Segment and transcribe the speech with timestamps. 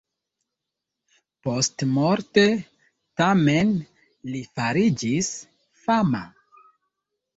[1.47, 2.45] Postmorte,
[3.23, 3.75] tamen,
[4.33, 5.33] li fariĝis
[5.83, 6.23] fama.